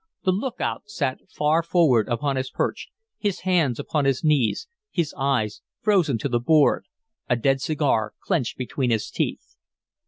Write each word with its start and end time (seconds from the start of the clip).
The 0.23 0.31
lookout 0.31 0.89
sat 0.89 1.19
far 1.29 1.61
forward 1.61 2.07
upon 2.07 2.35
his 2.35 2.49
perch, 2.49 2.87
his 3.19 3.41
hands 3.41 3.77
upon 3.77 4.05
his 4.05 4.23
knees, 4.23 4.67
his 4.89 5.13
eyes 5.15 5.61
frozen 5.79 6.17
to 6.17 6.27
the 6.27 6.39
board, 6.39 6.87
a 7.29 7.35
dead 7.35 7.61
cigar 7.61 8.15
clenched 8.19 8.57
between 8.57 8.89
his 8.89 9.11
teeth. 9.11 9.55